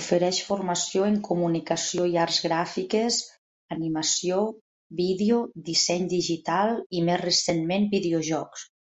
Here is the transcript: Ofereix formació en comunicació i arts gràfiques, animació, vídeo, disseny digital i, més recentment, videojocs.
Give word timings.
Ofereix 0.00 0.36
formació 0.48 1.06
en 1.12 1.14
comunicació 1.28 2.04
i 2.12 2.14
arts 2.24 2.38
gràfiques, 2.44 3.18
animació, 3.78 4.40
vídeo, 5.02 5.42
disseny 5.72 6.08
digital 6.16 6.80
i, 7.00 7.02
més 7.10 7.22
recentment, 7.28 7.94
videojocs. 7.98 8.68